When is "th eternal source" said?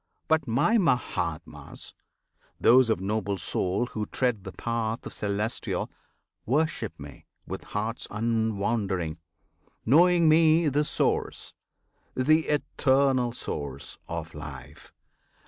12.19-13.99